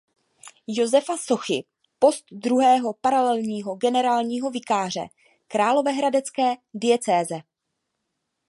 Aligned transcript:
Josefa 0.67 1.17
Sochy 1.17 1.65
post 1.99 2.25
druhého 2.31 2.93
paralelního 2.93 3.75
generálního 3.75 4.51
vikáře 4.51 5.07
královéhradecké 5.47 6.55
diecéze. 6.73 7.35